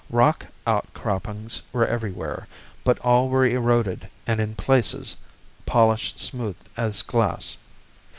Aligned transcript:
Rock 0.09 0.47
outcroppings 0.65 1.61
were 1.71 1.85
everywhere, 1.85 2.47
but 2.83 2.97
all 3.01 3.29
were 3.29 3.45
eroded 3.45 4.09
and 4.25 4.39
in 4.39 4.55
places 4.55 5.15
polished 5.67 6.17
smooth 6.17 6.55
as 6.75 7.03
glass. 7.03 7.55